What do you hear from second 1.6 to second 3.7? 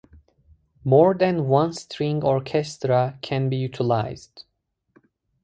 string orchestra can be